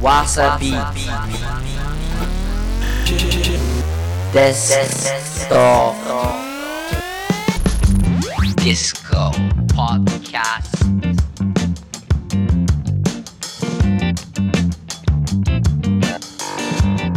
[0.00, 0.70] わさび
[4.32, 5.94] デスト
[8.56, 9.30] ディスコ
[9.74, 10.72] ポッドキャス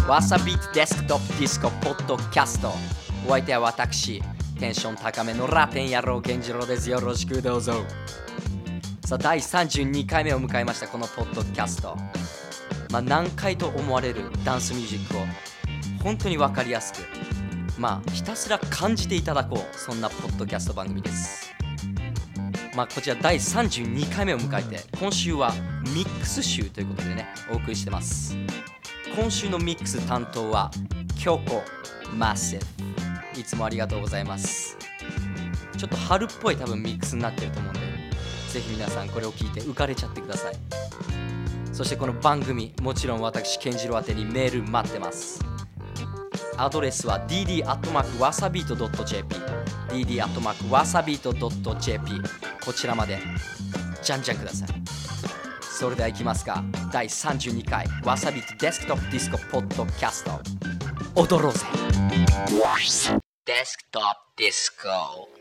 [0.06, 2.74] トわさびデスクトップディスコポッドキャスト
[3.26, 4.22] お相手は私
[4.60, 6.90] テンション高めのラテン野郎源次郎です。
[6.90, 7.74] よろしくどうぞ。
[9.06, 11.98] さあ第32回目を迎えましたこのポッドキャスト
[12.94, 15.22] まあ難解と思われるダンスミュージックを
[16.04, 17.00] 本当に分かりやすく
[17.80, 21.52] まあひたすら感じていただこうそんなポッドキャスト番組です。
[22.76, 25.54] まあこちら第32回目を迎えて今週は
[25.96, 28.38] ミックス集ということでねお送りしてます。
[29.16, 30.70] 今週のミックス担当は
[31.20, 31.64] 京子
[32.16, 34.78] マッセフいつもありがとうございます。
[35.76, 37.80] ちょっと春っぽい多分ミックスになってると思うんで
[38.52, 40.56] ぜひ皆さんこれを聞いて浮かれちゃってください。
[41.74, 45.44] そしてこの番組もちろん私健次郎宛てにメール待ってます。
[46.56, 49.36] アドレスは dd.wasabeat.jp
[49.90, 52.12] dd.wasabeat.jp
[52.64, 53.18] こちらまで。
[54.04, 54.68] じゃんじゃんください。
[55.62, 60.40] それでは行きますか第32回わさびとデスクトップディスコポッドキャスト。
[61.16, 61.66] 踊ろうぜ。
[63.46, 64.08] デスクトップ
[64.38, 65.33] ディスコ。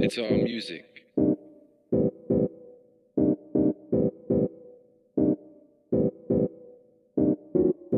[0.00, 0.84] It's all music.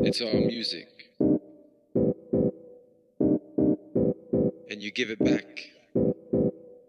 [0.03, 0.87] It's all music.
[4.69, 5.69] And you give it back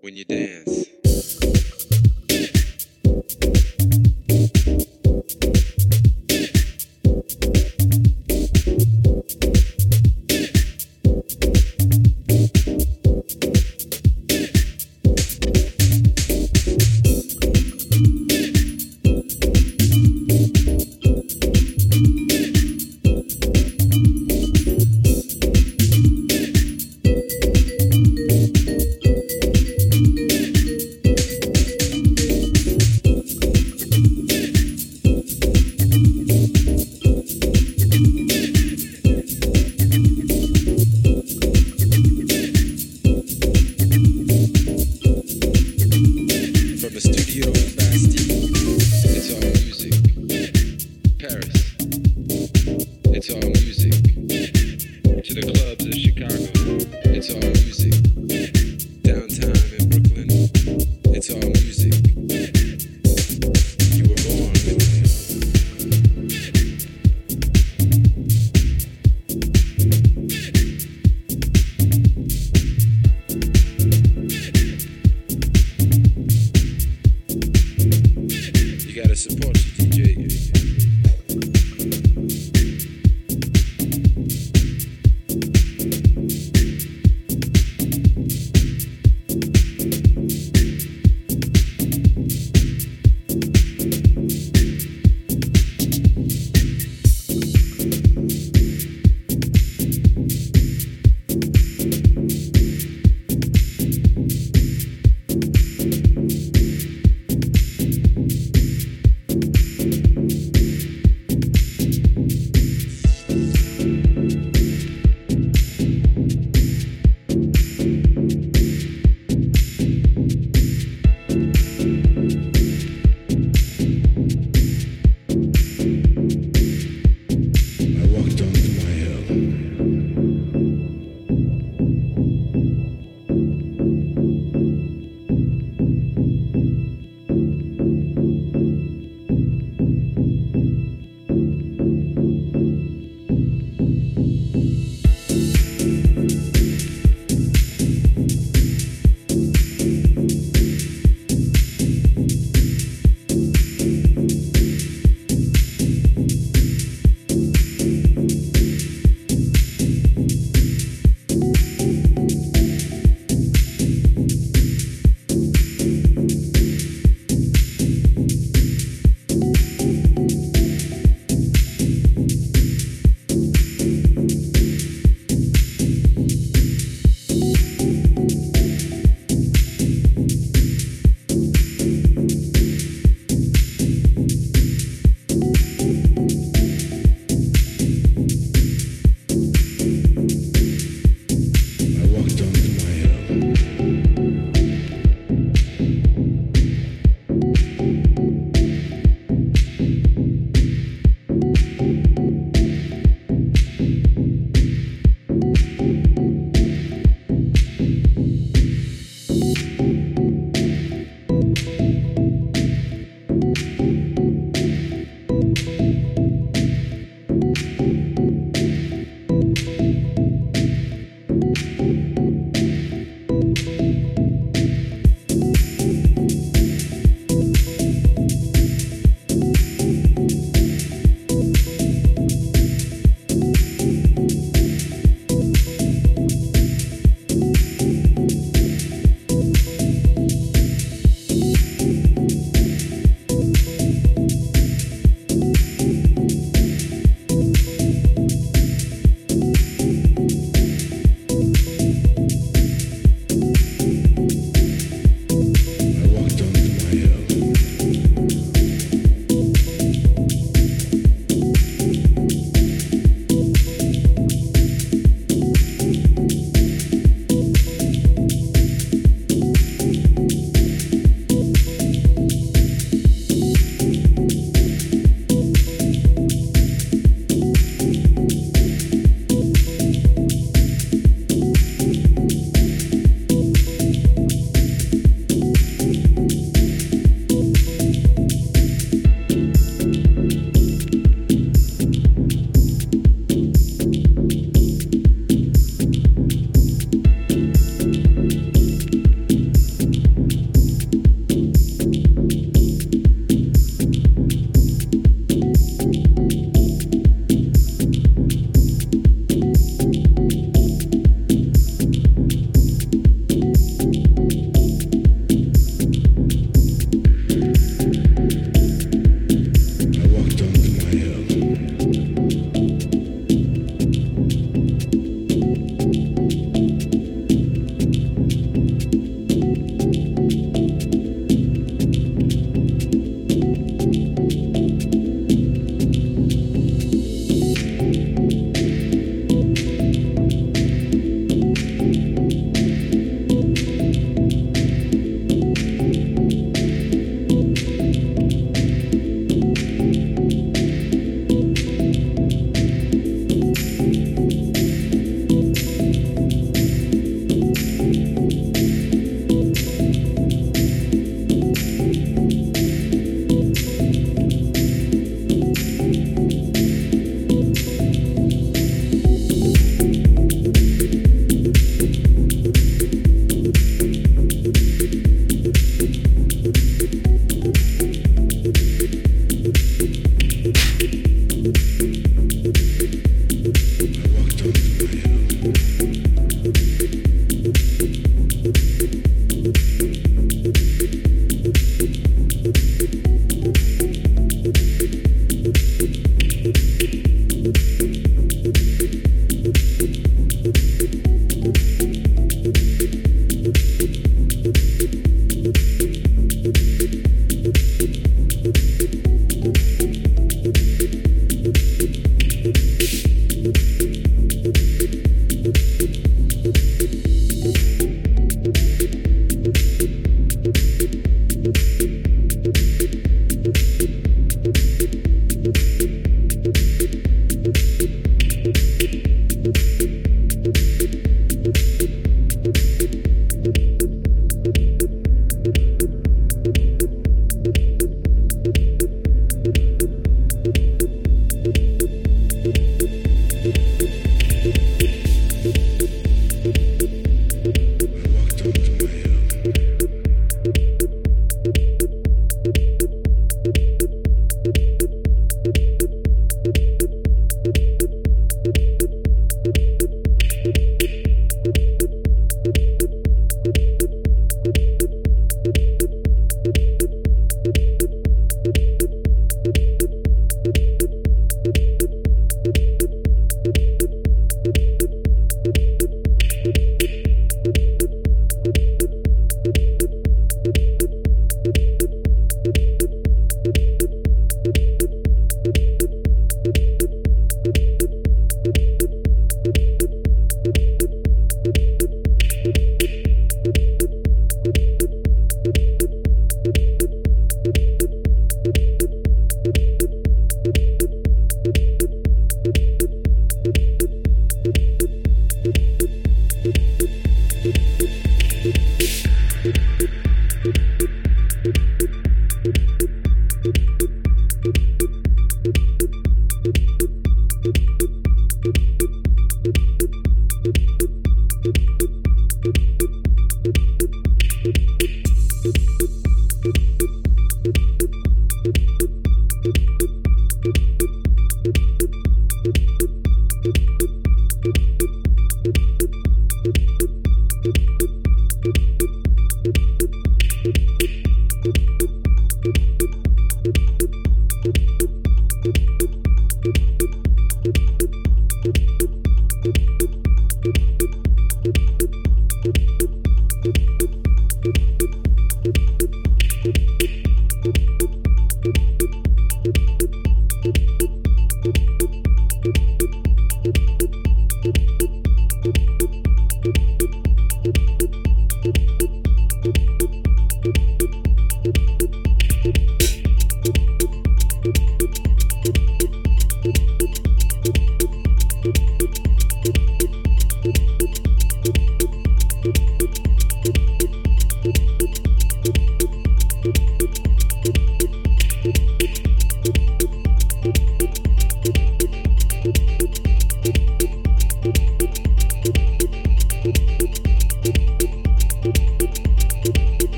[0.00, 0.86] when you dance.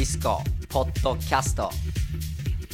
[0.00, 1.70] ィスコポッドキャスト。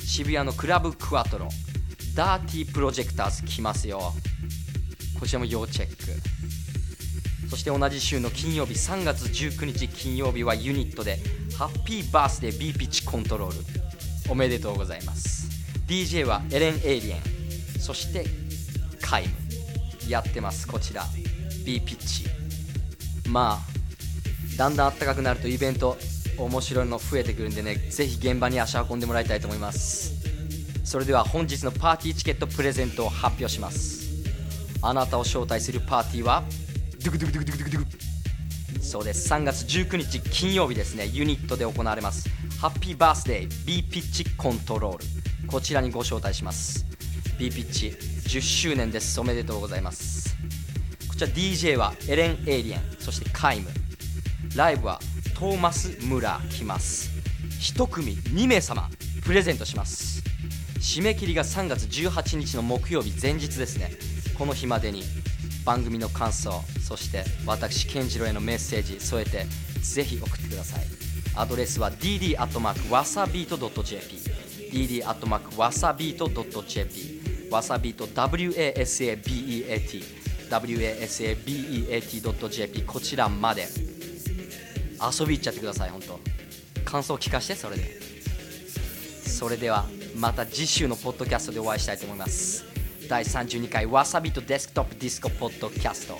[0.00, 1.48] 渋谷のクラブクワトロ
[2.14, 4.14] ダーティープロジェクターズ来ますよ。
[5.20, 5.96] こちらも要チェック。
[7.50, 11.18] そして同じ週の金曜日3月19日金曜日はユニットで
[11.56, 13.87] ハッピーバースデー B ピッチコントロール。
[14.28, 15.48] おめでとうございます。
[15.86, 17.20] DJ はエレン・エイリエン。
[17.80, 18.26] そして
[19.00, 19.34] カイム。
[20.08, 20.66] やってます。
[20.66, 21.04] こちら。
[21.64, 22.26] B ピッチ。
[23.28, 25.96] まあだんだん暖かくなるとイベント
[26.36, 30.14] 面白いの増えてくるんでねぜひ現場に足運んでもらいたいと思います。
[30.84, 34.08] それでは本日のパーティーチケットプレゼントを発表します。
[34.80, 36.44] あなたを招待するパーティーは
[37.04, 39.28] ドゥクドゥクドゥクドゥクドゥクそうです。
[39.32, 41.06] 3月19日金曜日ですね。
[41.06, 42.28] ユニットで行われます。
[42.60, 45.04] ハッピーバースデー B ピッチコントロール
[45.46, 46.84] こちらにご招待します。
[47.38, 49.20] B ピッチ10周年です。
[49.20, 50.36] おめでとうございます。
[51.08, 53.68] こちら DJ はエレン・エイリエンそしてカイム。
[54.56, 54.98] ライブは
[55.36, 57.10] トーマス・ムラー来ます。
[57.60, 58.90] 1組2名様
[59.24, 60.24] プレゼントします。
[60.80, 63.92] 締め切りが3月18日の木曜日前日ですね。
[64.36, 65.04] この日までに
[65.64, 69.46] 番組の感想そして私健次郎へのメッセージ添えて
[69.80, 71.07] ぜひ送ってください。
[71.38, 74.18] アドレスは dd.wasabeat.jp
[74.72, 80.04] dd.wasabeat.jp わさびと wasabeat
[80.50, 83.68] wasabeat.jp こちらまで。
[85.00, 86.18] 遊び行っちゃってください本当。
[86.84, 88.00] 感想聞かしてそれで。
[89.24, 89.86] それでは
[90.16, 92.64] また次週のポッドキャストでお会いしたいと思います。
[93.08, 96.18] 第32回わさびとデスクトップディスコポッドキャスト。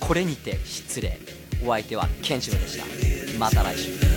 [0.00, 1.18] これにて失礼。
[1.62, 2.86] お相手はケンジロウでした。
[3.38, 4.13] また来週。